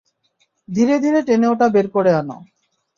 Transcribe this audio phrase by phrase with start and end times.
[0.69, 2.37] ধীরে ধীরে টেনে ওটা বের করে আনো।